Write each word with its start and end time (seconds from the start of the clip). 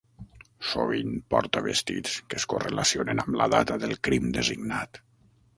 Sovint 0.69 1.11
porta 1.33 1.63
vestits 1.67 2.15
que 2.31 2.41
es 2.41 2.47
correlacionen 2.55 3.23
amb 3.27 3.39
la 3.43 3.51
data 3.57 3.81
del 3.85 3.97
crim 4.09 4.29
designat. 4.39 5.05